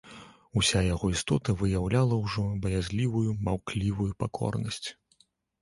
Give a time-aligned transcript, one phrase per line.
[0.59, 4.83] Уся яго істота выяўляла ўжо баязлівую, маўклівую пакорнасць.